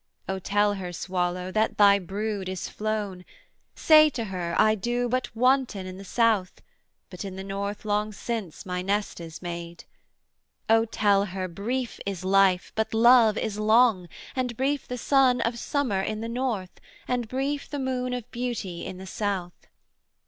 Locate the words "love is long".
12.95-14.09